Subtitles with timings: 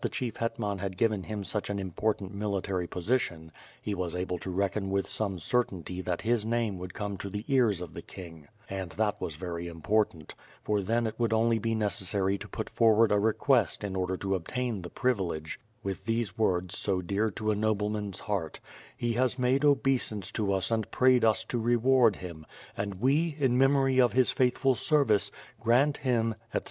[0.03, 4.39] 159 chief Hetman had given him such an important military po sition he was able
[4.39, 8.01] to reckon with some certainty that his name would come to the ears of the
[8.01, 10.33] king, and that was very important,
[10.63, 14.33] for then it would only be necessary to put forward a request in order to
[14.33, 18.59] obtain the privilege, with these words so dear to a nobleman's heart,
[18.97, 23.55] "He has made obeisance to us and prayed us to reward him, and we, in
[23.55, 25.29] memory of his faithful service,
[25.59, 26.59] grant him, etc."